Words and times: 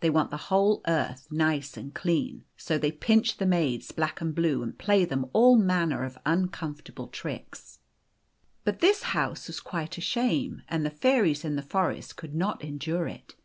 They 0.00 0.10
want 0.10 0.28
the 0.28 0.36
whole 0.52 0.82
earth 0.86 1.26
nice 1.30 1.78
and 1.78 1.94
clean. 1.94 2.44
So 2.58 2.76
they 2.76 2.92
pinch 2.92 3.38
the 3.38 3.46
maids 3.46 3.92
black 3.92 4.20
and 4.20 4.34
blue, 4.34 4.62
and 4.62 4.76
play 4.76 5.06
them 5.06 5.24
all 5.32 5.56
manner 5.56 6.04
of 6.04 6.18
uncomfortable 6.26 7.06
tricks. 7.08 7.78
But 8.64 8.80
this 8.80 9.04
house 9.16 9.46
was 9.46 9.60
quite 9.60 9.96
a 9.96 10.02
shame, 10.02 10.60
and 10.68 10.84
the 10.84 10.90
fairies 10.90 11.46
in 11.46 11.56
the 11.56 11.62
forest 11.62 12.14
could 12.16 12.34
not 12.34 12.62
endure 12.62 13.08
it. 13.08 13.36